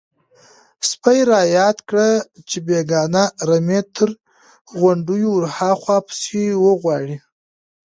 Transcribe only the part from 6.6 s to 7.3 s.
وغواړئ.